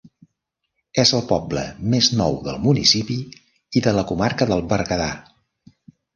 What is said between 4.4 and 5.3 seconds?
del Berguedà.